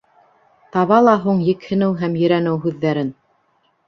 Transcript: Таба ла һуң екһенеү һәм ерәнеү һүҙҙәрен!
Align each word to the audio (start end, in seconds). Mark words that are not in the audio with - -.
Таба 0.75 0.97
ла 1.07 1.11
һуң 1.25 1.43
екһенеү 1.51 1.93
һәм 1.99 2.15
ерәнеү 2.21 2.57
һүҙҙәрен! 2.65 3.13